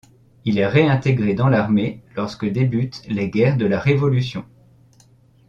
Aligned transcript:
Il 0.45 0.57
est 0.57 0.65
réintégré 0.65 1.35
dans 1.35 1.47
l'armée 1.47 2.01
lorsque 2.15 2.47
débutent 2.51 3.03
les 3.07 3.29
guerres 3.29 3.57
de 3.57 3.67
la 3.67 3.79
Révolution. 3.79 4.43